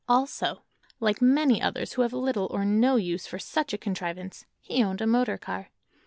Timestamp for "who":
1.93-2.01